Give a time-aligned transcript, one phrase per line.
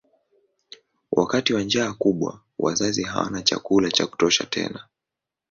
[1.11, 4.87] Wakati wa njaa kubwa wazazi hawana chakula cha kutosha tena.